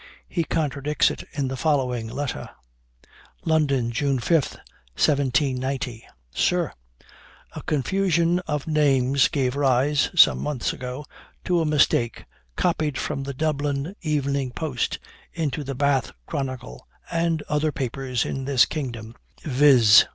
[0.27, 2.49] He contradicts it in the following letter:
[3.45, 4.55] "London, June 5,
[4.97, 6.07] 1790.
[6.33, 6.73] "Sir
[7.55, 11.05] A confusion of names gave rise, some months ago,
[11.45, 12.25] to a mistake
[12.55, 14.97] copied from the Dublin Evening Post
[15.33, 19.13] into the Bath Chronicle, and other papers in this kingdom,
[19.43, 20.07] viz.